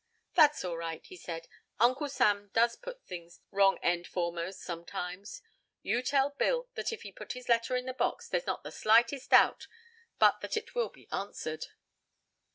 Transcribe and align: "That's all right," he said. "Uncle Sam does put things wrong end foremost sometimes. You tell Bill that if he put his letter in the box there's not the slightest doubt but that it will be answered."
"That's 0.33 0.65
all 0.65 0.77
right," 0.77 1.05
he 1.05 1.15
said. 1.15 1.47
"Uncle 1.79 2.09
Sam 2.09 2.49
does 2.55 2.75
put 2.75 3.05
things 3.05 3.39
wrong 3.51 3.77
end 3.83 4.07
foremost 4.07 4.59
sometimes. 4.61 5.43
You 5.83 6.01
tell 6.01 6.31
Bill 6.31 6.67
that 6.73 6.91
if 6.91 7.03
he 7.03 7.11
put 7.11 7.33
his 7.33 7.47
letter 7.47 7.75
in 7.75 7.85
the 7.85 7.93
box 7.93 8.27
there's 8.27 8.47
not 8.47 8.63
the 8.63 8.71
slightest 8.71 9.29
doubt 9.29 9.67
but 10.17 10.41
that 10.41 10.57
it 10.57 10.73
will 10.73 10.89
be 10.89 11.07
answered." 11.11 11.67